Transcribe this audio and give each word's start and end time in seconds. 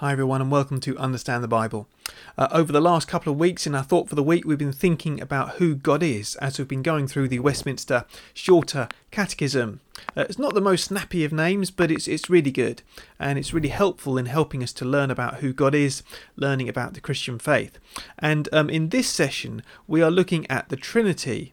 Hi, 0.00 0.12
everyone, 0.12 0.40
and 0.40 0.48
welcome 0.48 0.78
to 0.82 0.96
Understand 0.96 1.42
the 1.42 1.48
Bible. 1.48 1.88
Uh, 2.36 2.46
over 2.52 2.70
the 2.70 2.80
last 2.80 3.08
couple 3.08 3.32
of 3.32 3.38
weeks 3.40 3.66
in 3.66 3.74
our 3.74 3.82
Thought 3.82 4.08
for 4.08 4.14
the 4.14 4.22
Week, 4.22 4.44
we've 4.44 4.56
been 4.56 4.70
thinking 4.70 5.20
about 5.20 5.56
who 5.56 5.74
God 5.74 6.04
is 6.04 6.36
as 6.36 6.56
we've 6.56 6.68
been 6.68 6.84
going 6.84 7.08
through 7.08 7.26
the 7.26 7.40
Westminster 7.40 8.04
Shorter 8.32 8.86
Catechism. 9.10 9.80
Uh, 10.16 10.20
it's 10.20 10.38
not 10.38 10.54
the 10.54 10.60
most 10.60 10.84
snappy 10.84 11.24
of 11.24 11.32
names, 11.32 11.72
but 11.72 11.90
it's, 11.90 12.06
it's 12.06 12.30
really 12.30 12.52
good 12.52 12.82
and 13.18 13.40
it's 13.40 13.52
really 13.52 13.70
helpful 13.70 14.16
in 14.16 14.26
helping 14.26 14.62
us 14.62 14.72
to 14.74 14.84
learn 14.84 15.10
about 15.10 15.38
who 15.38 15.52
God 15.52 15.74
is, 15.74 16.04
learning 16.36 16.68
about 16.68 16.94
the 16.94 17.00
Christian 17.00 17.40
faith. 17.40 17.80
And 18.20 18.48
um, 18.52 18.70
in 18.70 18.90
this 18.90 19.08
session, 19.08 19.64
we 19.88 20.00
are 20.00 20.12
looking 20.12 20.48
at 20.48 20.68
the 20.68 20.76
Trinity. 20.76 21.52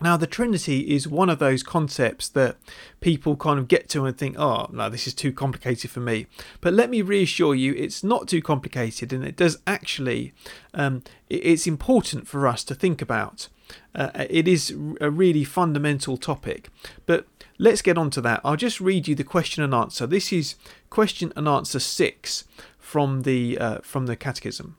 Now, 0.00 0.18
the 0.18 0.26
Trinity 0.26 0.94
is 0.94 1.08
one 1.08 1.30
of 1.30 1.38
those 1.38 1.62
concepts 1.62 2.28
that 2.30 2.56
people 3.00 3.34
kind 3.34 3.58
of 3.58 3.66
get 3.66 3.88
to 3.90 4.04
and 4.04 4.16
think, 4.16 4.38
oh, 4.38 4.68
no, 4.70 4.90
this 4.90 5.06
is 5.06 5.14
too 5.14 5.32
complicated 5.32 5.90
for 5.90 6.00
me. 6.00 6.26
But 6.60 6.74
let 6.74 6.90
me 6.90 7.00
reassure 7.00 7.54
you, 7.54 7.72
it's 7.74 8.04
not 8.04 8.28
too 8.28 8.42
complicated, 8.42 9.12
and 9.12 9.24
it 9.24 9.36
does 9.36 9.58
actually, 9.66 10.34
um, 10.74 11.02
it's 11.30 11.66
important 11.66 12.28
for 12.28 12.46
us 12.46 12.62
to 12.64 12.74
think 12.74 13.00
about. 13.00 13.48
Uh, 13.94 14.10
it 14.28 14.46
is 14.46 14.70
a 15.00 15.10
really 15.10 15.44
fundamental 15.44 16.18
topic. 16.18 16.68
But 17.06 17.26
let's 17.58 17.82
get 17.82 17.96
on 17.96 18.10
to 18.10 18.20
that. 18.20 18.42
I'll 18.44 18.56
just 18.56 18.80
read 18.80 19.08
you 19.08 19.14
the 19.14 19.24
question 19.24 19.64
and 19.64 19.74
answer. 19.74 20.06
This 20.06 20.32
is 20.32 20.56
question 20.90 21.32
and 21.36 21.48
answer 21.48 21.80
six 21.80 22.44
from 22.78 23.22
the 23.22 23.58
uh, 23.58 23.78
from 23.82 24.06
the 24.06 24.14
Catechism. 24.14 24.76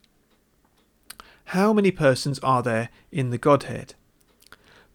How 1.46 1.74
many 1.74 1.92
persons 1.92 2.40
are 2.40 2.62
there 2.62 2.90
in 3.12 3.32
the 3.32 3.38
Godhead? 3.38 3.96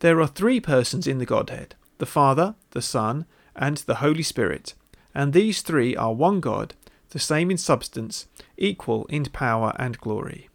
There 0.03 0.21
are 0.21 0.27
three 0.27 0.59
persons 0.59 1.07
in 1.07 1.19
the 1.19 1.25
Godhead 1.25 1.77
the 1.99 2.07
Father, 2.07 2.57
the 2.73 2.83
Son, 2.83 3.25
and 3.55 3.77
the 3.77 3.97
Holy 4.07 4.25
Spirit, 4.25 4.75
and 5.15 5.33
these 5.33 5.63
three 5.63 5.95
are 5.95 6.13
one 6.13 6.41
God, 6.41 6.75
the 7.11 7.21
same 7.21 7.53
in 7.53 7.57
substance, 7.57 8.27
equal 8.57 9.05
in 9.05 9.27
power 9.27 9.73
and 9.77 9.97
glory. 9.99 10.49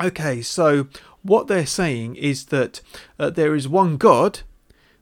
Okay, 0.00 0.40
so 0.40 0.86
what 1.22 1.48
they're 1.48 1.66
saying 1.66 2.14
is 2.14 2.46
that 2.46 2.80
uh, 3.18 3.28
there 3.28 3.56
is 3.56 3.66
one 3.66 3.96
God, 3.96 4.42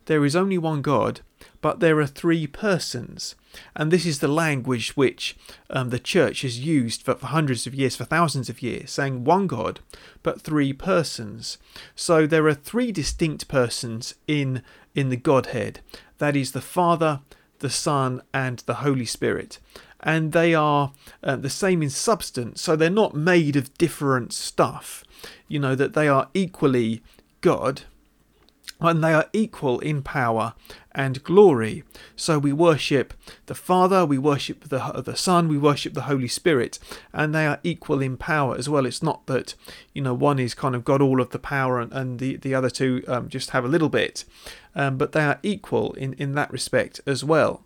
there 0.06 0.24
is 0.24 0.34
only 0.34 0.56
one 0.56 0.80
God, 0.80 1.20
but 1.60 1.80
there 1.80 1.98
are 1.98 2.06
three 2.06 2.46
persons. 2.46 3.34
And 3.74 3.90
this 3.90 4.06
is 4.06 4.20
the 4.20 4.28
language 4.28 4.96
which 4.96 5.36
um, 5.68 5.90
the 5.90 5.98
church 5.98 6.42
has 6.42 6.60
used 6.60 7.02
for, 7.02 7.14
for, 7.14 7.26
hundreds 7.26 7.66
of 7.66 7.74
years, 7.74 7.96
for 7.96 8.04
thousands 8.04 8.48
of 8.48 8.62
years, 8.62 8.90
saying 8.90 9.24
one 9.24 9.46
God, 9.46 9.80
but 10.22 10.40
three 10.40 10.72
persons. 10.72 11.58
So 11.94 12.26
there 12.26 12.46
are 12.46 12.54
three 12.54 12.92
distinct 12.92 13.48
persons 13.48 14.14
in, 14.26 14.62
in 14.94 15.08
the 15.08 15.16
Godhead 15.16 15.80
that 16.18 16.36
is, 16.36 16.52
the 16.52 16.60
Father, 16.60 17.20
the 17.58 17.70
Son, 17.70 18.22
and 18.32 18.60
the 18.60 18.74
Holy 18.74 19.06
Spirit. 19.06 19.58
And 19.98 20.32
they 20.32 20.54
are 20.54 20.92
uh, 21.22 21.36
the 21.36 21.50
same 21.50 21.82
in 21.82 21.90
substance, 21.90 22.62
so 22.62 22.76
they're 22.76 22.88
not 22.88 23.14
made 23.14 23.56
of 23.56 23.76
different 23.76 24.32
stuff. 24.32 25.04
You 25.48 25.58
know, 25.58 25.74
that 25.74 25.94
they 25.94 26.08
are 26.08 26.28
equally 26.32 27.02
God, 27.40 27.82
and 28.80 29.04
they 29.04 29.12
are 29.12 29.28
equal 29.32 29.78
in 29.80 30.02
power 30.02 30.54
and 30.92 31.22
glory. 31.22 31.84
So 32.16 32.38
we 32.38 32.52
worship 32.52 33.14
the 33.46 33.54
Father, 33.54 34.04
we 34.04 34.18
worship 34.18 34.68
the, 34.68 35.02
the 35.04 35.16
Son, 35.16 35.48
we 35.48 35.58
worship 35.58 35.94
the 35.94 36.02
Holy 36.02 36.28
Spirit, 36.28 36.78
and 37.12 37.34
they 37.34 37.46
are 37.46 37.60
equal 37.62 38.00
in 38.00 38.16
power 38.16 38.56
as 38.56 38.68
well. 38.68 38.86
It's 38.86 39.02
not 39.02 39.26
that, 39.26 39.54
you 39.94 40.02
know, 40.02 40.14
one 40.14 40.38
is 40.38 40.54
kind 40.54 40.74
of 40.74 40.84
got 40.84 41.00
all 41.00 41.20
of 41.20 41.30
the 41.30 41.38
power 41.38 41.80
and, 41.80 41.92
and 41.92 42.18
the, 42.18 42.36
the 42.36 42.54
other 42.54 42.70
two 42.70 43.02
um, 43.08 43.28
just 43.28 43.50
have 43.50 43.64
a 43.64 43.68
little 43.68 43.88
bit, 43.88 44.24
um, 44.74 44.96
but 44.96 45.12
they 45.12 45.22
are 45.22 45.38
equal 45.42 45.92
in, 45.94 46.14
in 46.14 46.32
that 46.32 46.50
respect 46.50 47.00
as 47.06 47.24
well. 47.24 47.64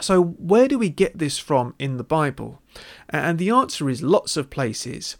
So, 0.00 0.22
where 0.22 0.68
do 0.68 0.78
we 0.78 0.90
get 0.90 1.18
this 1.18 1.38
from 1.38 1.74
in 1.78 1.96
the 1.96 2.04
Bible? 2.04 2.60
And 3.08 3.38
the 3.38 3.50
answer 3.50 3.88
is 3.88 4.02
lots 4.02 4.36
of 4.36 4.50
places. 4.50 5.16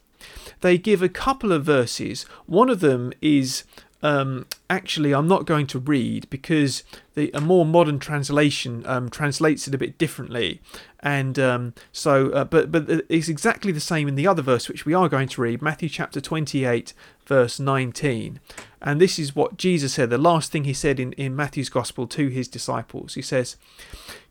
They 0.60 0.78
give 0.78 1.02
a 1.02 1.08
couple 1.08 1.52
of 1.52 1.64
verses. 1.64 2.24
One 2.46 2.68
of 2.68 2.80
them 2.80 3.12
is 3.20 3.64
um, 4.06 4.46
actually 4.70 5.12
I'm 5.12 5.26
not 5.26 5.46
going 5.46 5.66
to 5.66 5.80
read 5.80 6.30
because 6.30 6.84
the, 7.14 7.28
a 7.34 7.40
more 7.40 7.66
modern 7.66 7.98
translation 7.98 8.86
um, 8.86 9.10
translates 9.10 9.66
it 9.66 9.74
a 9.74 9.78
bit 9.78 9.98
differently, 9.98 10.60
and 11.00 11.36
um, 11.40 11.74
so 11.90 12.30
uh, 12.30 12.44
but 12.44 12.70
but 12.70 12.88
it's 13.08 13.28
exactly 13.28 13.72
the 13.72 13.80
same 13.80 14.06
in 14.06 14.14
the 14.14 14.26
other 14.26 14.42
verse 14.42 14.68
which 14.68 14.86
we 14.86 14.94
are 14.94 15.08
going 15.08 15.26
to 15.30 15.40
read, 15.40 15.60
Matthew 15.60 15.88
chapter 15.88 16.20
28 16.20 16.94
verse 17.26 17.58
19, 17.58 18.38
and 18.80 19.00
this 19.00 19.18
is 19.18 19.34
what 19.34 19.56
Jesus 19.56 19.94
said. 19.94 20.10
The 20.10 20.18
last 20.18 20.52
thing 20.52 20.62
he 20.62 20.72
said 20.72 21.00
in 21.00 21.12
in 21.14 21.34
Matthew's 21.34 21.68
gospel 21.68 22.06
to 22.06 22.28
his 22.28 22.46
disciples, 22.46 23.14
he 23.14 23.22
says, 23.22 23.56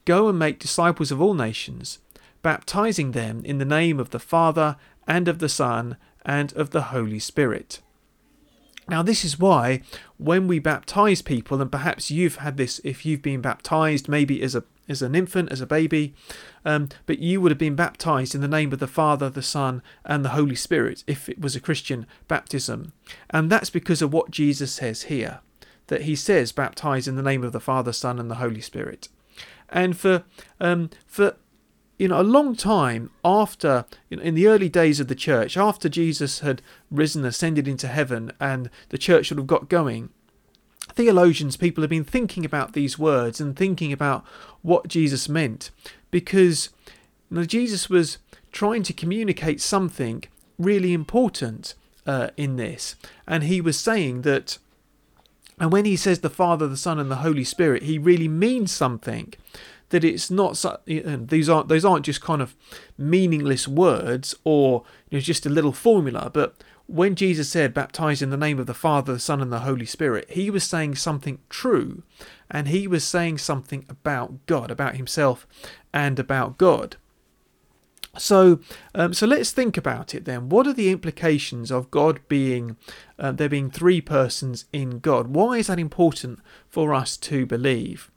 "Go 0.05 0.29
and 0.29 0.39
make 0.39 0.57
disciples 0.57 1.11
of 1.11 1.21
all 1.21 1.33
nations." 1.33 1.99
Baptizing 2.41 3.11
them 3.11 3.41
in 3.43 3.57
the 3.57 3.65
name 3.65 3.99
of 3.99 4.11
the 4.11 4.19
Father 4.19 4.77
and 5.07 5.27
of 5.27 5.39
the 5.39 5.49
Son 5.49 5.97
and 6.23 6.53
of 6.53 6.69
the 6.69 6.83
Holy 6.93 7.17
Spirit 7.17 7.81
now, 8.87 9.01
this 9.01 9.25
is 9.25 9.39
why 9.39 9.81
when 10.17 10.47
we 10.47 10.59
baptize 10.59 11.21
people, 11.21 11.61
and 11.61 11.71
perhaps 11.71 12.11
you've 12.11 12.37
had 12.37 12.57
this 12.57 12.79
if 12.83 13.05
you've 13.05 13.21
been 13.21 13.41
baptized, 13.41 14.07
maybe 14.07 14.41
as 14.41 14.55
a 14.55 14.63
as 14.87 15.01
an 15.01 15.15
infant, 15.15 15.51
as 15.51 15.61
a 15.61 15.65
baby, 15.65 16.13
um, 16.63 16.89
but 17.07 17.17
you 17.17 17.41
would 17.41 17.49
have 17.49 17.57
been 17.57 17.75
baptized 17.75 18.35
in 18.35 18.41
the 18.41 18.47
name 18.47 18.71
of 18.71 18.77
the 18.77 18.87
Father, 18.87 19.31
the 19.31 19.41
Son, 19.41 19.81
and 20.03 20.23
the 20.23 20.29
Holy 20.29 20.53
Spirit 20.53 21.03
if 21.07 21.27
it 21.27 21.41
was 21.41 21.55
a 21.55 21.59
Christian 21.59 22.05
baptism. 22.27 22.93
And 23.31 23.51
that's 23.51 23.71
because 23.71 24.03
of 24.03 24.13
what 24.13 24.29
Jesus 24.29 24.71
says 24.71 25.03
here 25.03 25.39
that 25.87 26.03
he 26.03 26.15
says, 26.15 26.51
baptize 26.51 27.07
in 27.07 27.15
the 27.15 27.23
name 27.23 27.43
of 27.43 27.51
the 27.51 27.59
Father, 27.59 27.93
Son, 27.93 28.19
and 28.19 28.29
the 28.29 28.35
Holy 28.35 28.61
Spirit. 28.61 29.07
And 29.69 29.97
for 29.97 30.23
um, 30.59 30.91
for 31.07 31.35
you 31.97 32.07
know, 32.09 32.19
a 32.19 32.23
long 32.23 32.55
time 32.55 33.09
after, 33.23 33.85
you 34.09 34.17
know, 34.17 34.23
in 34.23 34.35
the 34.35 34.47
early 34.47 34.69
days 34.69 34.99
of 34.99 35.07
the 35.07 35.15
church, 35.15 35.55
after 35.55 35.87
Jesus 35.87 36.39
had 36.39 36.61
risen, 36.91 37.23
ascended 37.23 37.67
into 37.67 37.87
heaven, 37.87 38.31
and 38.39 38.69
the 38.89 38.97
church 38.97 39.29
sort 39.29 39.39
of 39.39 39.47
got 39.47 39.69
going, 39.69 40.09
theologians, 40.93 41.55
people 41.55 41.81
have 41.81 41.89
been 41.89 42.03
thinking 42.03 42.43
about 42.43 42.73
these 42.73 42.99
words 42.99 43.39
and 43.39 43.55
thinking 43.55 43.93
about 43.93 44.25
what 44.61 44.87
Jesus 44.87 45.29
meant, 45.29 45.71
because 46.11 46.69
you 47.29 47.37
know, 47.37 47.45
Jesus 47.45 47.89
was 47.89 48.17
trying 48.51 48.83
to 48.83 48.93
communicate 48.93 49.61
something 49.61 50.23
really 50.57 50.93
important 50.93 51.75
uh, 52.05 52.29
in 52.35 52.57
this, 52.57 52.95
and 53.25 53.43
he 53.43 53.61
was 53.61 53.79
saying 53.79 54.21
that. 54.23 54.57
And 55.57 55.71
when 55.71 55.85
he 55.85 55.95
says 55.95 56.19
the 56.19 56.29
Father, 56.29 56.67
the 56.67 56.75
Son, 56.75 56.99
and 56.99 57.09
the 57.09 57.23
Holy 57.23 57.45
Spirit, 57.45 57.83
he 57.83 57.97
really 57.97 58.27
means 58.27 58.73
something 58.73 59.33
that 59.89 60.03
it's 60.03 60.31
not 60.31 60.63
these 60.85 61.49
aren't 61.49 61.67
those 61.67 61.85
aren't 61.85 62.05
just 62.05 62.21
kind 62.21 62.41
of 62.41 62.55
meaningless 62.97 63.67
words 63.67 64.35
or 64.43 64.83
you 65.09 65.17
know, 65.17 65.21
just 65.21 65.45
a 65.45 65.49
little 65.49 65.71
formula 65.71 66.29
but 66.33 66.55
when 66.87 67.15
Jesus 67.15 67.49
said 67.49 67.73
baptize 67.73 68.21
in 68.21 68.29
the 68.29 68.37
name 68.37 68.59
of 68.59 68.67
the 68.67 68.73
Father 68.73 69.13
the 69.13 69.19
Son 69.19 69.41
and 69.41 69.51
the 69.51 69.59
Holy 69.59 69.85
Spirit 69.85 70.29
he 70.31 70.49
was 70.49 70.63
saying 70.63 70.95
something 70.95 71.39
true 71.49 72.03
and 72.49 72.67
he 72.67 72.87
was 72.87 73.03
saying 73.03 73.37
something 73.37 73.85
about 73.89 74.45
God 74.45 74.71
about 74.71 74.95
himself 74.95 75.47
and 75.93 76.19
about 76.19 76.57
God 76.57 76.97
so, 78.17 78.59
um, 78.93 79.13
so 79.13 79.27
let's 79.27 79.51
think 79.51 79.77
about 79.77 80.15
it 80.15 80.25
then. 80.25 80.49
What 80.49 80.67
are 80.67 80.73
the 80.73 80.89
implications 80.89 81.71
of 81.71 81.91
God 81.91 82.21
being 82.27 82.77
uh, 83.19 83.31
there 83.31 83.49
being 83.49 83.69
three 83.69 84.01
persons 84.01 84.65
in 84.71 84.99
God? 84.99 85.27
Why 85.27 85.57
is 85.57 85.67
that 85.67 85.79
important 85.79 86.39
for 86.69 86.93
us 86.93 87.17
to 87.17 87.45
believe? 87.45 88.11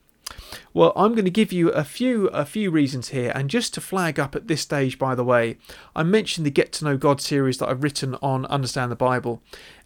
Well, 0.75 0.93
I'm 0.94 1.12
going 1.12 1.25
to 1.25 1.31
give 1.31 1.53
you 1.53 1.71
a 1.71 1.84
few 1.84 2.28
a 2.28 2.44
few 2.44 2.71
reasons 2.71 3.09
here, 3.09 3.33
and 3.34 3.50
just 3.50 3.75
to 3.75 3.81
flag 3.81 4.21
up 4.21 4.37
at 4.37 4.49
this 4.49 4.61
stage, 4.61 4.99
by 4.99 5.15
the 5.15 5.25
way, 5.25 5.56
I 5.97 6.03
mentioned 6.03 6.47
the 6.47 6.50
Get 6.50 6.72
to 6.75 6.84
Know 6.84 6.97
God 6.97 7.21
series 7.21 7.59
that 7.59 7.69
I've 7.69 7.83
written 7.83 8.15
on 8.22 8.47
Understand 8.47 8.93
the 8.93 8.97
Bible. 8.97 9.43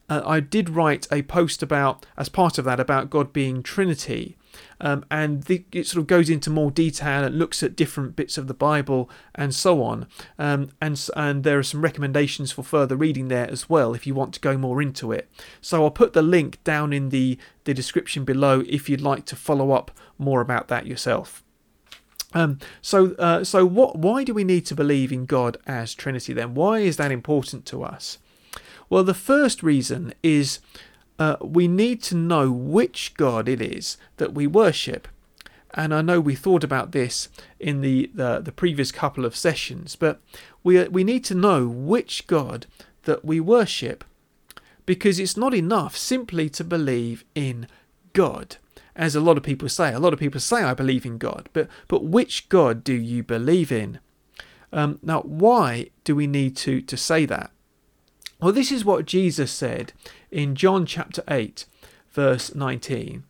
Uh, 0.08 0.22
I 0.26 0.41
did 0.41 0.69
write 0.69 1.06
a 1.10 1.22
post 1.22 1.62
about, 1.62 2.04
as 2.16 2.28
part 2.28 2.58
of 2.58 2.64
that, 2.64 2.81
about 2.81 3.10
God 3.10 3.32
being 3.32 3.62
Trinity, 3.62 4.36
um, 4.80 5.04
and 5.10 5.44
the, 5.44 5.64
it 5.72 5.86
sort 5.86 6.00
of 6.00 6.06
goes 6.06 6.30
into 6.30 6.50
more 6.50 6.70
detail 6.70 7.24
and 7.24 7.38
looks 7.38 7.62
at 7.62 7.76
different 7.76 8.16
bits 8.16 8.38
of 8.38 8.46
the 8.46 8.54
Bible 8.54 9.10
and 9.34 9.54
so 9.54 9.82
on. 9.82 10.06
Um, 10.38 10.70
and 10.81 11.08
and 11.16 11.44
there 11.44 11.58
are 11.58 11.62
some 11.62 11.82
recommendations 11.82 12.52
for 12.52 12.62
further 12.62 12.96
reading 12.96 13.28
there 13.28 13.50
as 13.50 13.69
well 13.69 13.94
if 13.94 14.06
you 14.06 14.14
want 14.14 14.34
to 14.34 14.40
go 14.40 14.56
more 14.56 14.82
into 14.82 15.12
it. 15.12 15.28
So 15.60 15.84
I'll 15.84 15.90
put 15.90 16.12
the 16.12 16.22
link 16.22 16.62
down 16.64 16.92
in 16.92 17.10
the 17.10 17.38
the 17.64 17.75
description 17.75 18.25
below 18.25 18.64
if 18.69 18.88
you'd 18.88 19.00
like 19.00 19.25
to 19.26 19.37
follow 19.37 19.72
up 19.72 19.90
more 20.19 20.40
about 20.40 20.69
that 20.69 20.87
yourself. 20.87 21.42
Um, 22.34 22.58
so, 22.81 23.12
uh, 23.19 23.44
so 23.44 23.66
what? 23.66 23.96
Why 23.96 24.25
do 24.25 24.34
we 24.34 24.44
need 24.44 24.66
to 24.66 24.75
believe 24.75 25.12
in 25.12 25.26
God 25.26 25.56
as 25.66 25.94
Trinity? 25.94 26.32
Then, 26.32 26.54
why 26.54 26.78
is 26.78 26.96
that 26.96 27.12
important 27.12 27.66
to 27.66 27.82
us? 27.82 28.19
Well, 28.88 29.04
the 29.04 29.14
first 29.14 29.62
reason 29.62 30.12
is 30.22 30.60
uh, 31.22 31.36
we 31.40 31.69
need 31.69 32.02
to 32.02 32.16
know 32.16 32.50
which 32.50 33.14
God 33.14 33.48
it 33.48 33.60
is 33.60 33.96
that 34.16 34.34
we 34.34 34.46
worship. 34.48 35.06
And 35.72 35.94
I 35.94 36.02
know 36.02 36.20
we 36.20 36.34
thought 36.34 36.64
about 36.64 36.90
this 36.90 37.28
in 37.60 37.80
the, 37.80 38.10
the, 38.12 38.40
the 38.40 38.50
previous 38.52 38.90
couple 38.90 39.24
of 39.24 39.36
sessions, 39.36 39.94
but 39.94 40.20
we, 40.64 40.82
we 40.88 41.04
need 41.04 41.24
to 41.26 41.34
know 41.34 41.69
which 41.69 42.26
God 42.26 42.66
that 43.04 43.24
we 43.24 43.38
worship 43.38 44.04
because 44.84 45.20
it's 45.20 45.36
not 45.36 45.54
enough 45.54 45.96
simply 45.96 46.50
to 46.50 46.64
believe 46.64 47.25
in 47.36 47.68
God. 48.12 48.56
As 48.96 49.14
a 49.14 49.20
lot 49.20 49.36
of 49.36 49.44
people 49.44 49.68
say, 49.68 49.94
a 49.94 50.00
lot 50.00 50.12
of 50.12 50.18
people 50.18 50.40
say, 50.40 50.64
I 50.64 50.75
believe 50.75 51.06
in 51.06 51.18
God, 51.18 51.48
but, 51.52 51.68
but 51.86 52.04
which 52.04 52.48
God 52.48 52.82
do 52.82 52.94
you 52.94 53.22
believe 53.22 53.70
in? 53.70 54.00
Um, 54.72 54.98
now, 55.02 55.20
why 55.20 55.90
do 56.02 56.16
we 56.16 56.26
need 56.26 56.56
to, 56.58 56.80
to 56.82 56.96
say 56.96 57.26
that? 57.26 57.52
Well, 58.42 58.52
this 58.52 58.72
is 58.72 58.84
what 58.84 59.06
Jesus 59.06 59.52
said 59.52 59.92
in 60.32 60.56
John 60.56 60.84
chapter 60.84 61.22
8, 61.28 61.64
verse 62.10 62.52
19. 62.52 63.22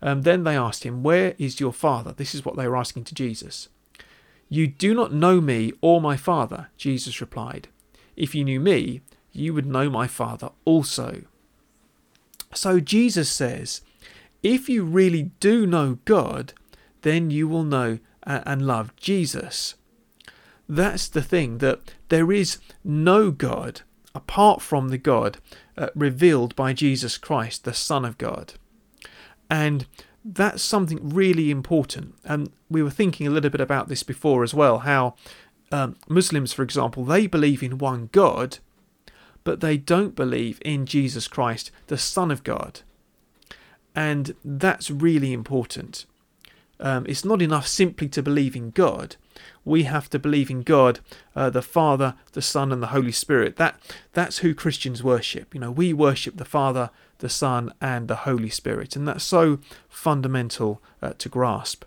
Um, 0.00 0.22
then 0.22 0.44
they 0.44 0.56
asked 0.56 0.84
him, 0.84 1.02
Where 1.02 1.34
is 1.38 1.58
your 1.58 1.72
Father? 1.72 2.12
This 2.12 2.36
is 2.36 2.44
what 2.44 2.56
they 2.56 2.68
were 2.68 2.76
asking 2.76 3.02
to 3.04 3.16
Jesus. 3.16 3.68
You 4.48 4.68
do 4.68 4.94
not 4.94 5.12
know 5.12 5.40
me 5.40 5.72
or 5.80 6.00
my 6.00 6.16
Father, 6.16 6.68
Jesus 6.76 7.20
replied. 7.20 7.66
If 8.14 8.32
you 8.32 8.44
knew 8.44 8.60
me, 8.60 9.00
you 9.32 9.52
would 9.54 9.66
know 9.66 9.90
my 9.90 10.06
Father 10.06 10.50
also. 10.64 11.22
So 12.54 12.78
Jesus 12.78 13.28
says, 13.28 13.80
if 14.40 14.68
you 14.68 14.84
really 14.84 15.32
do 15.40 15.66
know 15.66 15.98
God, 16.04 16.52
then 17.02 17.32
you 17.32 17.48
will 17.48 17.64
know 17.64 17.98
and 18.22 18.64
love 18.64 18.94
Jesus. 18.94 19.74
That's 20.68 21.08
the 21.08 21.22
thing, 21.22 21.58
that 21.58 21.80
there 22.08 22.30
is 22.30 22.58
no 22.84 23.32
God 23.32 23.80
apart 24.14 24.62
from 24.62 24.88
the 24.88 24.98
God 24.98 25.38
uh, 25.76 25.88
revealed 25.94 26.54
by 26.54 26.72
Jesus 26.72 27.18
Christ, 27.18 27.64
the 27.64 27.74
Son 27.74 28.04
of 28.04 28.18
God. 28.18 28.54
And 29.50 29.86
that's 30.24 30.62
something 30.62 31.10
really 31.10 31.50
important. 31.50 32.14
And 32.24 32.50
we 32.70 32.82
were 32.82 32.90
thinking 32.90 33.26
a 33.26 33.30
little 33.30 33.50
bit 33.50 33.60
about 33.60 33.88
this 33.88 34.02
before 34.02 34.42
as 34.42 34.54
well 34.54 34.80
how 34.80 35.14
um, 35.70 35.96
Muslims, 36.08 36.52
for 36.52 36.62
example, 36.62 37.04
they 37.04 37.26
believe 37.26 37.62
in 37.62 37.78
one 37.78 38.08
God, 38.12 38.58
but 39.42 39.60
they 39.60 39.76
don't 39.76 40.14
believe 40.14 40.60
in 40.64 40.86
Jesus 40.86 41.28
Christ, 41.28 41.70
the 41.88 41.98
Son 41.98 42.30
of 42.30 42.44
God. 42.44 42.80
And 43.94 44.34
that's 44.44 44.90
really 44.90 45.32
important. 45.32 46.06
Um, 46.80 47.06
it's 47.08 47.24
not 47.24 47.40
enough 47.40 47.66
simply 47.66 48.08
to 48.08 48.22
believe 48.22 48.56
in 48.56 48.70
God. 48.70 49.16
We 49.64 49.84
have 49.84 50.10
to 50.10 50.18
believe 50.18 50.50
in 50.50 50.62
God, 50.62 51.00
uh, 51.34 51.50
the 51.50 51.62
Father, 51.62 52.14
the 52.32 52.42
Son, 52.42 52.72
and 52.72 52.82
the 52.82 52.88
Holy 52.88 53.12
Spirit. 53.12 53.56
That 53.56 53.80
that's 54.12 54.38
who 54.38 54.54
Christians 54.54 55.02
worship. 55.02 55.54
You 55.54 55.60
know, 55.60 55.70
we 55.70 55.92
worship 55.92 56.36
the 56.36 56.44
Father, 56.44 56.90
the 57.18 57.28
Son, 57.28 57.72
and 57.80 58.08
the 58.08 58.16
Holy 58.16 58.50
Spirit, 58.50 58.96
and 58.96 59.08
that's 59.08 59.24
so 59.24 59.58
fundamental 59.88 60.82
uh, 61.00 61.14
to 61.18 61.28
grasp. 61.28 61.84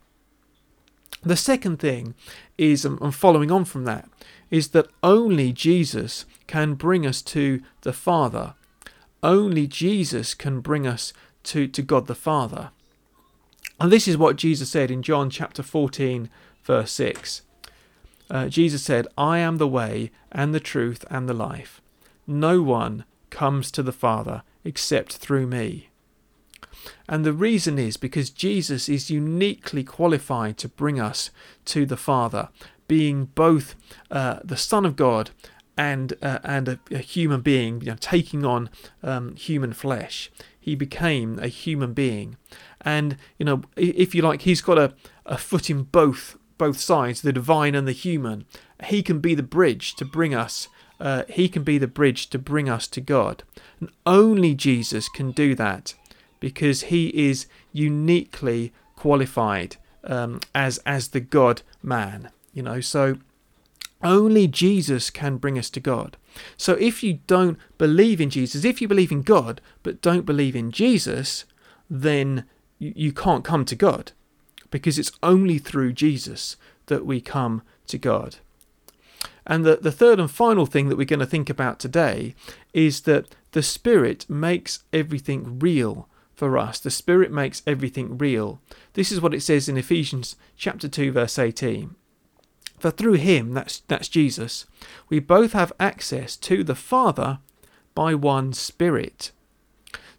The 1.24 1.36
second 1.36 1.80
thing 1.80 2.16
is, 2.58 2.86
um, 2.86 3.00
and 3.02 3.14
following 3.14 3.52
on 3.52 3.66
from 3.66 3.84
that, 3.86 4.10
is 4.50 4.70
that 4.70 4.88
only 5.04 5.52
Jesus 5.52 6.26
can 6.48 6.76
bring 6.76 7.06
us 7.06 7.22
to 7.24 7.62
the 7.82 7.94
Father. 7.94 8.56
Only 9.22 9.68
Jesus 9.68 10.34
can 10.34 10.62
bring 10.62 10.88
us 10.88 11.12
to, 11.44 11.68
to 11.68 11.82
God 11.82 12.08
the 12.08 12.16
Father. 12.16 12.72
And 13.80 13.92
this 13.92 14.08
is 14.08 14.18
what 14.18 14.38
Jesus 14.38 14.70
said 14.70 14.90
in 14.90 15.04
John 15.04 15.30
chapter 15.30 15.62
14, 15.62 16.30
verse 16.64 16.92
6. 16.92 17.44
Uh, 18.30 18.48
Jesus 18.48 18.84
said, 18.84 19.08
I 19.18 19.38
am 19.38 19.58
the 19.58 19.68
way 19.68 20.12
and 20.32 20.54
the 20.54 20.60
truth 20.60 21.06
and 21.10 21.30
the 21.30 21.34
life. 21.34 21.82
No 22.26 22.62
one 22.62 23.06
comes 23.30 23.72
to 23.72 23.84
the 23.84 23.92
Father 23.92 24.44
except 24.64 25.14
through 25.14 25.48
me. 25.48 25.90
And 27.08 27.24
the 27.24 27.34
reason 27.34 27.78
is 27.78 27.98
because 27.98 28.30
Jesus 28.30 28.90
is 28.90 29.10
uniquely 29.10 29.84
qualified 29.84 30.58
to 30.58 30.68
bring 30.68 31.00
us 31.00 31.30
to 31.66 31.86
the 31.86 31.98
Father, 31.98 32.50
being 32.88 33.26
both 33.26 33.76
uh, 34.10 34.40
the 34.44 34.58
Son 34.58 34.86
of 34.86 34.96
God 34.96 35.30
and 35.78 36.14
uh, 36.22 36.40
and 36.44 36.68
a, 36.68 36.80
a, 36.92 36.98
human 36.98 37.42
being, 37.42 37.82
you 37.82 37.88
know, 37.88 37.98
taking 38.00 38.46
on 38.46 38.70
um, 39.04 39.36
human 39.36 39.74
flesh. 39.74 40.32
He 40.60 40.76
became 40.76 41.40
a 41.40 41.48
human 41.48 41.94
being, 41.94 42.38
and 42.82 43.18
you 43.38 43.46
know, 43.46 43.62
if 43.76 44.14
you 44.14 44.22
like, 44.22 44.42
he's 44.42 44.62
got 44.62 44.78
a, 44.78 44.94
a 45.26 45.38
foot 45.38 45.70
in 45.70 45.84
both 45.84 46.38
both 46.58 46.80
sides, 46.80 47.22
the 47.22 47.32
divine 47.32 47.76
and 47.76 47.88
the 47.88 47.94
human. 47.94 48.46
He 48.86 49.04
can 49.04 49.20
be 49.20 49.36
the 49.36 49.44
bridge 49.44 49.96
to 49.96 50.06
bring 50.06 50.34
us. 50.34 50.68
Uh, 51.00 51.24
he 51.30 51.48
can 51.48 51.64
be 51.64 51.78
the 51.78 51.88
bridge 51.88 52.28
to 52.32 52.40
bring 52.40 52.68
us 52.68 52.88
to 52.88 53.02
God, 53.02 53.44
and 53.80 53.92
only 54.06 54.56
Jesus 54.56 55.08
can 55.08 55.32
do 55.32 55.54
that 55.56 55.94
because 56.40 56.84
he 56.84 57.08
is 57.10 57.48
uniquely 57.72 58.74
qualified 58.96 59.78
um, 60.04 60.40
as 60.56 60.80
as 60.80 61.10
the 61.10 61.20
God 61.20 61.62
man. 61.84 62.30
You 62.52 62.64
know, 62.64 62.82
so 62.82 63.18
only 64.04 64.48
Jesus 64.48 65.10
can 65.10 65.38
bring 65.38 65.58
us 65.58 65.70
to 65.72 65.80
God. 65.80 66.18
So 66.56 66.74
if 66.74 67.04
you 67.04 67.20
don't 67.28 67.58
believe 67.78 68.22
in 68.22 68.30
Jesus, 68.30 68.64
if 68.64 68.82
you 68.82 68.88
believe 68.88 69.12
in 69.12 69.24
God 69.24 69.62
but 69.84 70.02
don't 70.02 70.26
believe 70.26 70.56
in 70.56 70.72
Jesus, 70.72 71.46
then 71.90 72.46
you 72.80 73.12
can't 73.12 73.44
come 73.44 73.66
to 73.66 73.76
God 73.76 74.12
because 74.70 75.00
it's 75.00 75.12
only 75.24 75.58
through 75.58 75.94
Jesus 75.94 76.58
that 76.88 77.06
we 77.06 77.22
come 77.22 77.62
to 77.88 77.98
God. 77.98 78.38
And 79.46 79.66
the, 79.66 79.78
the 79.78 79.92
third 79.92 80.20
and 80.20 80.30
final 80.30 80.66
thing 80.66 80.90
that 80.90 80.98
we're 80.98 81.06
going 81.06 81.22
to 81.22 81.26
think 81.26 81.50
about 81.50 81.80
today 81.80 82.36
is 82.74 83.02
that 83.02 83.34
the 83.54 83.64
Spirit 83.64 84.30
makes 84.30 84.84
everything 84.92 85.58
real 85.60 86.10
for 86.36 86.58
us. 86.58 86.80
The 86.80 86.92
Spirit 86.92 87.32
makes 87.32 87.64
everything 87.66 88.18
real. 88.18 88.60
This 88.94 89.12
is 89.12 89.22
what 89.22 89.34
it 89.34 89.42
says 89.42 89.70
in 89.70 89.78
Ephesians 89.78 90.36
chapter 90.58 90.88
2 90.88 91.14
verse 91.14 91.40
18. 91.40 91.96
For 92.80 92.92
through 92.92 93.14
him, 93.14 93.54
that's, 93.54 93.80
that's 93.82 94.08
Jesus, 94.08 94.66
we 95.10 95.20
both 95.20 95.54
have 95.54 95.74
access 95.80 96.36
to 96.38 96.64
the 96.64 96.76
Father 96.76 97.40
by 97.96 98.14
one 98.14 98.54
Spirit. 98.54 99.32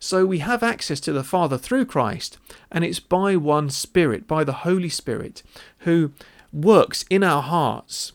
So 0.00 0.26
we 0.26 0.38
have 0.38 0.62
access 0.62 1.00
to 1.00 1.12
the 1.12 1.24
Father 1.24 1.58
through 1.58 1.86
Christ, 1.86 2.38
and 2.70 2.84
it's 2.84 3.00
by 3.00 3.36
one 3.36 3.70
Spirit, 3.70 4.26
by 4.26 4.44
the 4.44 4.52
Holy 4.52 4.88
Spirit, 4.88 5.42
who 5.80 6.12
works 6.52 7.04
in 7.10 7.24
our 7.24 7.42
hearts. 7.42 8.12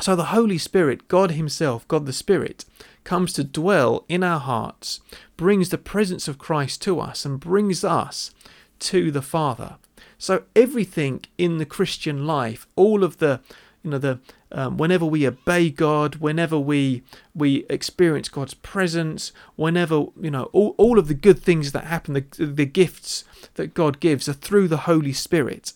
So 0.00 0.14
the 0.14 0.26
Holy 0.26 0.58
Spirit, 0.58 1.08
God 1.08 1.32
Himself, 1.32 1.86
God 1.88 2.06
the 2.06 2.12
Spirit, 2.12 2.64
comes 3.04 3.32
to 3.32 3.44
dwell 3.44 4.04
in 4.08 4.22
our 4.22 4.40
hearts, 4.40 5.00
brings 5.36 5.70
the 5.70 5.78
presence 5.78 6.28
of 6.28 6.38
Christ 6.38 6.82
to 6.82 7.00
us, 7.00 7.24
and 7.24 7.40
brings 7.40 7.84
us 7.84 8.32
to 8.80 9.10
the 9.10 9.22
Father. 9.22 9.76
So 10.18 10.44
everything 10.54 11.24
in 11.38 11.58
the 11.58 11.66
Christian 11.66 12.26
life, 12.26 12.66
all 12.76 13.04
of 13.04 13.18
the, 13.18 13.40
you 13.82 13.90
know, 13.90 13.98
the 13.98 14.20
um, 14.52 14.76
whenever 14.76 15.04
we 15.04 15.26
obey 15.26 15.70
God, 15.70 16.16
whenever 16.16 16.58
we 16.58 17.02
we 17.34 17.66
experience 17.68 18.28
God's 18.28 18.54
presence, 18.54 19.32
whenever 19.56 20.06
you 20.20 20.30
know 20.30 20.44
all, 20.52 20.74
all 20.78 20.98
of 20.98 21.08
the 21.08 21.14
good 21.14 21.40
things 21.40 21.72
that 21.72 21.84
happen, 21.84 22.14
the 22.14 22.24
the 22.44 22.66
gifts 22.66 23.24
that 23.54 23.74
God 23.74 24.00
gives 24.00 24.28
are 24.28 24.34
through 24.34 24.68
the 24.68 24.78
Holy 24.78 25.12
Spirit. 25.12 25.72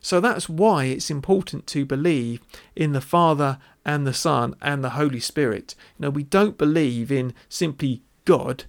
So 0.00 0.20
that's 0.20 0.48
why 0.48 0.84
it's 0.84 1.10
important 1.10 1.66
to 1.68 1.84
believe 1.84 2.40
in 2.74 2.92
the 2.92 3.00
Father 3.00 3.58
and 3.84 4.06
the 4.06 4.14
Son 4.14 4.54
and 4.60 4.82
the 4.82 4.90
Holy 4.90 5.20
Spirit. 5.20 5.74
You 5.98 6.04
know, 6.04 6.10
we 6.10 6.24
don't 6.24 6.58
believe 6.58 7.12
in 7.12 7.34
simply 7.48 8.02
God. 8.24 8.64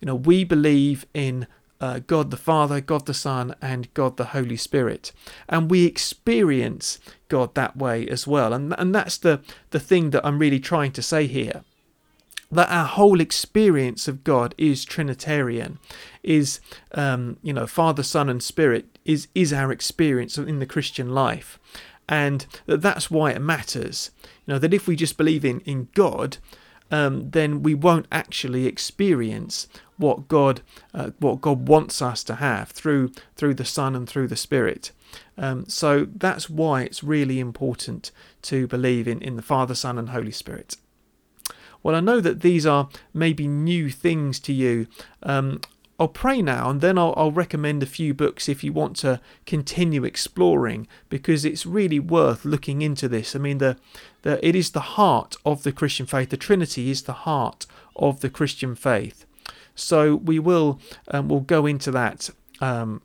You 0.00 0.06
know, 0.06 0.14
we 0.14 0.44
believe 0.44 1.06
in 1.14 1.46
uh, 1.84 1.98
God 1.98 2.30
the 2.30 2.38
Father, 2.38 2.80
God 2.80 3.04
the 3.04 3.12
Son, 3.12 3.54
and 3.60 3.92
God 3.92 4.16
the 4.16 4.32
Holy 4.36 4.56
Spirit. 4.56 5.12
And 5.50 5.70
we 5.70 5.84
experience 5.84 6.98
God 7.28 7.54
that 7.54 7.76
way 7.76 8.08
as 8.08 8.26
well. 8.26 8.54
And, 8.54 8.74
and 8.78 8.94
that's 8.94 9.18
the, 9.18 9.42
the 9.68 9.80
thing 9.80 10.08
that 10.10 10.24
I'm 10.24 10.38
really 10.38 10.60
trying 10.60 10.92
to 10.92 11.02
say 11.02 11.26
here. 11.26 11.62
That 12.50 12.70
our 12.70 12.86
whole 12.86 13.20
experience 13.20 14.08
of 14.08 14.24
God 14.24 14.54
is 14.56 14.86
Trinitarian, 14.86 15.78
is 16.22 16.60
um, 16.92 17.36
you 17.42 17.52
know 17.52 17.66
Father, 17.66 18.02
Son, 18.02 18.28
and 18.28 18.42
Spirit 18.42 18.98
is 19.04 19.26
is 19.34 19.52
our 19.52 19.72
experience 19.72 20.38
in 20.38 20.60
the 20.60 20.66
Christian 20.74 21.08
life, 21.12 21.58
and 22.08 22.46
that 22.66 22.80
that's 22.80 23.10
why 23.10 23.32
it 23.32 23.40
matters. 23.40 24.10
You 24.46 24.54
know 24.54 24.58
that 24.60 24.74
if 24.74 24.86
we 24.86 24.94
just 24.94 25.16
believe 25.16 25.44
in 25.44 25.60
in 25.60 25.88
God, 25.94 26.36
um, 26.90 27.30
then 27.30 27.62
we 27.62 27.74
won't 27.74 28.06
actually 28.12 28.66
experience 28.66 29.68
what 29.96 30.28
God 30.28 30.60
uh, 30.92 31.10
what 31.18 31.40
God 31.40 31.68
wants 31.68 32.02
us 32.02 32.24
to 32.24 32.36
have 32.36 32.70
through 32.70 33.12
through 33.36 33.54
the 33.54 33.64
Son 33.64 33.94
and 33.94 34.08
through 34.08 34.28
the 34.28 34.36
Spirit. 34.36 34.92
Um, 35.38 35.66
so 35.68 36.06
that's 36.14 36.50
why 36.50 36.82
it's 36.82 37.04
really 37.04 37.38
important 37.38 38.10
to 38.42 38.66
believe 38.66 39.06
in, 39.06 39.22
in 39.22 39.36
the 39.36 39.42
Father, 39.42 39.74
Son, 39.74 39.98
and 39.98 40.10
Holy 40.10 40.32
Spirit. 40.32 40.76
Well, 41.82 41.94
I 41.94 42.00
know 42.00 42.20
that 42.20 42.40
these 42.40 42.66
are 42.66 42.88
maybe 43.12 43.46
new 43.46 43.90
things 43.90 44.40
to 44.40 44.52
you. 44.52 44.86
Um, 45.22 45.60
I'll 46.04 46.08
pray 46.08 46.42
now 46.42 46.68
and 46.68 46.82
then 46.82 46.98
I'll, 46.98 47.14
I'll, 47.16 47.32
recommend 47.32 47.82
a 47.82 47.86
few 47.86 48.12
books 48.12 48.46
if 48.46 48.62
you 48.62 48.74
want 48.74 48.94
to 48.96 49.22
continue 49.46 50.04
exploring 50.04 50.86
because 51.08 51.46
it's 51.46 51.64
really 51.64 51.98
worth 51.98 52.44
looking 52.44 52.82
into 52.82 53.08
this. 53.08 53.34
I 53.34 53.38
mean, 53.38 53.56
the, 53.56 53.78
the, 54.20 54.46
it 54.46 54.54
is 54.54 54.72
the 54.72 54.80
heart 54.80 55.36
of 55.46 55.62
the 55.62 55.72
Christian 55.72 56.04
faith. 56.04 56.28
The 56.28 56.36
Trinity 56.36 56.90
is 56.90 57.04
the 57.04 57.14
heart 57.14 57.64
of 57.96 58.20
the 58.20 58.28
Christian 58.28 58.74
faith. 58.74 59.24
So 59.74 60.16
we 60.16 60.38
will 60.38 60.78
um, 61.08 61.30
we'll 61.30 61.40
go 61.40 61.64
into 61.64 61.90
that. 61.92 62.28
Um, 62.60 63.00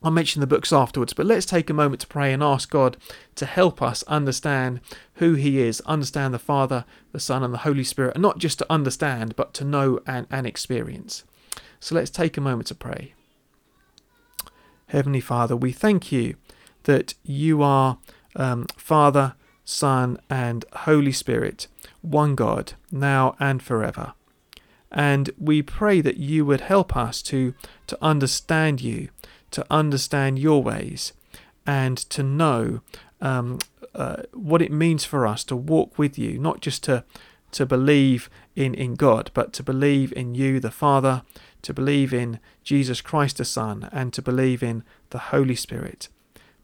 I'll 0.00 0.12
mention 0.12 0.38
the 0.38 0.46
books 0.46 0.72
afterwards, 0.72 1.12
but 1.12 1.26
let's 1.26 1.44
take 1.44 1.68
a 1.68 1.74
moment 1.74 2.00
to 2.02 2.06
pray 2.06 2.32
and 2.32 2.44
ask 2.44 2.70
God 2.70 2.96
to 3.34 3.44
help 3.44 3.82
us 3.82 4.04
understand 4.04 4.80
who 5.14 5.34
He 5.34 5.60
is, 5.60 5.80
understand 5.80 6.32
the 6.32 6.38
Father, 6.38 6.84
the 7.10 7.18
Son, 7.18 7.42
and 7.42 7.52
the 7.52 7.58
Holy 7.58 7.82
Spirit, 7.82 8.14
and 8.14 8.22
not 8.22 8.38
just 8.38 8.60
to 8.60 8.66
understand, 8.70 9.34
but 9.34 9.52
to 9.54 9.64
know 9.64 9.98
and, 10.06 10.28
and 10.30 10.46
experience. 10.46 11.24
So 11.80 11.94
let's 11.94 12.10
take 12.10 12.36
a 12.36 12.42
moment 12.42 12.68
to 12.68 12.74
pray. 12.74 13.14
Heavenly 14.86 15.20
Father, 15.20 15.56
we 15.56 15.72
thank 15.72 16.12
you 16.12 16.36
that 16.84 17.14
you 17.24 17.62
are 17.62 17.98
um, 18.36 18.66
Father, 18.76 19.34
Son, 19.64 20.18
and 20.28 20.64
Holy 20.72 21.12
Spirit, 21.12 21.68
one 22.02 22.34
God, 22.34 22.74
now 22.90 23.34
and 23.40 23.62
forever. 23.62 24.14
And 24.92 25.30
we 25.38 25.62
pray 25.62 26.00
that 26.00 26.16
you 26.16 26.44
would 26.44 26.62
help 26.62 26.96
us 26.96 27.22
to, 27.22 27.54
to 27.86 27.98
understand 28.02 28.80
you, 28.80 29.08
to 29.52 29.64
understand 29.70 30.38
your 30.38 30.62
ways, 30.62 31.12
and 31.66 31.96
to 31.96 32.22
know 32.22 32.80
um, 33.20 33.58
uh, 33.94 34.22
what 34.32 34.62
it 34.62 34.72
means 34.72 35.04
for 35.04 35.26
us 35.26 35.44
to 35.44 35.56
walk 35.56 35.98
with 35.98 36.18
you, 36.18 36.38
not 36.38 36.60
just 36.60 36.82
to, 36.84 37.04
to 37.52 37.66
believe 37.66 38.30
in, 38.56 38.74
in 38.74 38.94
God, 38.94 39.30
but 39.34 39.52
to 39.54 39.62
believe 39.62 40.12
in 40.12 40.34
you, 40.34 40.60
the 40.60 40.70
Father, 40.70 41.22
to 41.62 41.74
believe 41.74 42.12
in 42.12 42.40
Jesus 42.62 43.00
Christ, 43.00 43.38
the 43.38 43.44
Son, 43.44 43.88
and 43.92 44.12
to 44.12 44.22
believe 44.22 44.62
in 44.62 44.82
the 45.10 45.18
Holy 45.18 45.54
Spirit. 45.54 46.08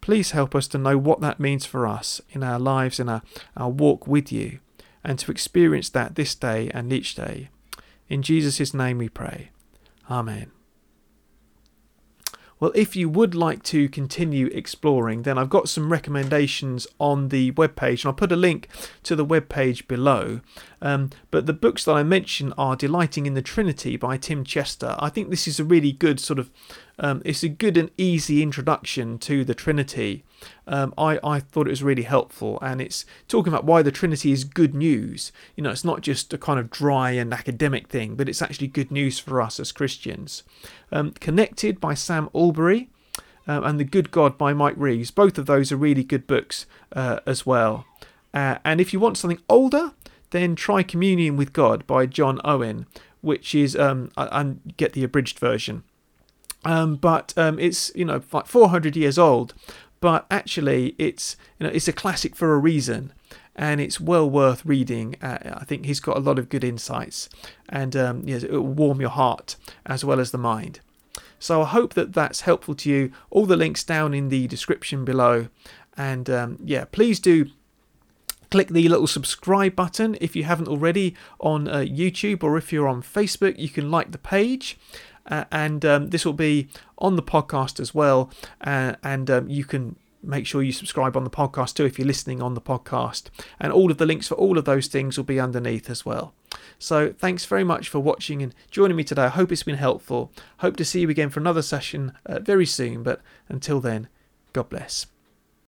Please 0.00 0.30
help 0.30 0.54
us 0.54 0.68
to 0.68 0.78
know 0.78 0.96
what 0.96 1.20
that 1.20 1.40
means 1.40 1.66
for 1.66 1.86
us 1.86 2.20
in 2.30 2.42
our 2.42 2.58
lives, 2.58 3.00
in 3.00 3.08
our, 3.08 3.22
our 3.56 3.70
walk 3.70 4.06
with 4.06 4.30
you, 4.30 4.60
and 5.02 5.18
to 5.18 5.30
experience 5.30 5.88
that 5.90 6.14
this 6.14 6.34
day 6.34 6.70
and 6.72 6.92
each 6.92 7.14
day. 7.14 7.48
In 8.08 8.22
Jesus' 8.22 8.72
name 8.72 8.98
we 8.98 9.08
pray. 9.08 9.50
Amen. 10.10 10.55
Well, 12.58 12.72
if 12.74 12.96
you 12.96 13.08
would 13.10 13.34
like 13.34 13.62
to 13.64 13.88
continue 13.88 14.46
exploring, 14.46 15.22
then 15.22 15.36
I've 15.36 15.50
got 15.50 15.68
some 15.68 15.92
recommendations 15.92 16.86
on 16.98 17.28
the 17.28 17.52
webpage, 17.52 18.02
and 18.02 18.06
I'll 18.06 18.12
put 18.14 18.32
a 18.32 18.36
link 18.36 18.68
to 19.02 19.14
the 19.14 19.26
webpage 19.26 19.86
below. 19.86 20.40
Um, 20.80 21.10
but 21.30 21.46
the 21.46 21.52
books 21.52 21.84
that 21.84 21.92
I 21.92 22.02
mention 22.02 22.54
are 22.56 22.74
Delighting 22.74 23.26
in 23.26 23.34
the 23.34 23.42
Trinity 23.42 23.96
by 23.96 24.16
Tim 24.16 24.42
Chester. 24.42 24.96
I 24.98 25.10
think 25.10 25.28
this 25.28 25.46
is 25.46 25.60
a 25.60 25.64
really 25.64 25.92
good 25.92 26.18
sort 26.18 26.38
of 26.38 26.50
um, 26.98 27.22
it's 27.24 27.42
a 27.42 27.48
good 27.48 27.76
and 27.76 27.90
easy 27.98 28.42
introduction 28.42 29.18
to 29.18 29.44
the 29.44 29.54
Trinity. 29.54 30.24
Um, 30.66 30.94
I, 30.96 31.18
I 31.22 31.40
thought 31.40 31.66
it 31.66 31.70
was 31.70 31.82
really 31.82 32.02
helpful, 32.04 32.58
and 32.62 32.80
it's 32.80 33.04
talking 33.28 33.52
about 33.52 33.64
why 33.64 33.82
the 33.82 33.92
Trinity 33.92 34.32
is 34.32 34.44
good 34.44 34.74
news. 34.74 35.32
You 35.56 35.62
know, 35.62 35.70
it's 35.70 35.84
not 35.84 36.00
just 36.00 36.32
a 36.32 36.38
kind 36.38 36.58
of 36.58 36.70
dry 36.70 37.10
and 37.10 37.32
academic 37.32 37.88
thing, 37.88 38.14
but 38.14 38.28
it's 38.28 38.42
actually 38.42 38.68
good 38.68 38.90
news 38.90 39.18
for 39.18 39.42
us 39.42 39.60
as 39.60 39.72
Christians. 39.72 40.42
Um, 40.90 41.12
Connected 41.12 41.80
by 41.80 41.94
Sam 41.94 42.28
Allberry 42.32 42.88
Um, 43.46 43.64
and 43.64 43.78
The 43.78 43.84
Good 43.84 44.10
God 44.10 44.36
by 44.36 44.52
Mike 44.52 44.74
Reeves. 44.76 45.10
Both 45.10 45.38
of 45.38 45.46
those 45.46 45.70
are 45.70 45.76
really 45.76 46.02
good 46.04 46.26
books 46.26 46.66
uh, 46.92 47.20
as 47.26 47.46
well. 47.46 47.84
Uh, 48.34 48.58
and 48.64 48.80
if 48.80 48.92
you 48.92 49.00
want 49.00 49.16
something 49.16 49.40
older, 49.48 49.92
then 50.30 50.56
try 50.56 50.82
Communion 50.82 51.36
with 51.36 51.52
God 51.52 51.86
by 51.86 52.06
John 52.06 52.40
Owen, 52.44 52.86
which 53.20 53.54
is, 53.54 53.76
um, 53.76 54.10
and 54.16 54.74
get 54.76 54.92
the 54.92 55.04
abridged 55.04 55.38
version. 55.38 55.84
Um, 56.66 56.96
but 56.96 57.32
um, 57.36 57.60
it's 57.60 57.92
you 57.94 58.04
know 58.04 58.20
like 58.32 58.46
400 58.46 58.96
years 58.96 59.18
old, 59.18 59.54
but 60.00 60.26
actually 60.32 60.96
it's 60.98 61.36
you 61.58 61.66
know 61.66 61.72
it's 61.72 61.86
a 61.86 61.92
classic 61.92 62.34
for 62.34 62.52
a 62.52 62.58
reason, 62.58 63.12
and 63.54 63.80
it's 63.80 64.00
well 64.00 64.28
worth 64.28 64.66
reading. 64.66 65.14
Uh, 65.22 65.38
I 65.54 65.64
think 65.64 65.86
he's 65.86 66.00
got 66.00 66.16
a 66.16 66.20
lot 66.20 66.40
of 66.40 66.48
good 66.48 66.64
insights, 66.64 67.28
and 67.68 67.94
um, 67.94 68.22
yes, 68.26 68.42
it 68.42 68.50
will 68.50 68.62
warm 68.62 69.00
your 69.00 69.10
heart 69.10 69.54
as 69.86 70.04
well 70.04 70.18
as 70.18 70.32
the 70.32 70.38
mind. 70.38 70.80
So 71.38 71.62
I 71.62 71.66
hope 71.66 71.94
that 71.94 72.12
that's 72.12 72.40
helpful 72.40 72.74
to 72.74 72.90
you. 72.90 73.12
All 73.30 73.46
the 73.46 73.56
links 73.56 73.84
down 73.84 74.12
in 74.12 74.28
the 74.28 74.48
description 74.48 75.04
below, 75.04 75.46
and 75.96 76.28
um, 76.28 76.58
yeah, 76.64 76.84
please 76.90 77.20
do 77.20 77.46
click 78.50 78.68
the 78.68 78.88
little 78.88 79.06
subscribe 79.06 79.76
button 79.76 80.16
if 80.20 80.34
you 80.34 80.44
haven't 80.44 80.68
already 80.68 81.14
on 81.40 81.68
uh, 81.68 81.78
YouTube 81.78 82.44
or 82.44 82.56
if 82.56 82.72
you're 82.72 82.86
on 82.86 83.02
Facebook 83.02 83.58
you 83.58 83.68
can 83.68 83.90
like 83.90 84.12
the 84.12 84.18
page 84.18 84.78
uh, 85.26 85.44
and 85.50 85.84
um, 85.84 86.10
this 86.10 86.24
will 86.24 86.32
be 86.32 86.68
on 86.98 87.16
the 87.16 87.22
podcast 87.22 87.80
as 87.80 87.94
well. 87.94 88.30
Uh, 88.60 88.94
and 89.02 89.30
um, 89.30 89.48
you 89.48 89.64
can 89.64 89.96
make 90.22 90.46
sure 90.46 90.62
you 90.62 90.72
subscribe 90.72 91.16
on 91.16 91.24
the 91.24 91.30
podcast 91.30 91.74
too 91.74 91.84
if 91.84 91.98
you're 91.98 92.06
listening 92.06 92.42
on 92.42 92.54
the 92.54 92.60
podcast. 92.60 93.24
And 93.60 93.72
all 93.72 93.90
of 93.90 93.98
the 93.98 94.06
links 94.06 94.28
for 94.28 94.34
all 94.34 94.58
of 94.58 94.64
those 94.64 94.86
things 94.88 95.16
will 95.16 95.24
be 95.24 95.40
underneath 95.40 95.88
as 95.88 96.04
well. 96.04 96.34
So 96.78 97.12
thanks 97.12 97.44
very 97.44 97.64
much 97.64 97.88
for 97.88 98.00
watching 98.00 98.42
and 98.42 98.54
joining 98.70 98.96
me 98.96 99.04
today. 99.04 99.24
I 99.24 99.28
hope 99.28 99.52
it's 99.52 99.62
been 99.62 99.76
helpful. 99.76 100.32
Hope 100.58 100.76
to 100.76 100.84
see 100.84 101.00
you 101.00 101.10
again 101.10 101.30
for 101.30 101.40
another 101.40 101.62
session 101.62 102.12
uh, 102.26 102.40
very 102.40 102.66
soon. 102.66 103.02
But 103.02 103.20
until 103.48 103.80
then, 103.80 104.08
God 104.52 104.68
bless. 104.68 105.06